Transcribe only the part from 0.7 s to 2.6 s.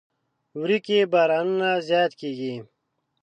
کې بارانونه زیات کیږي.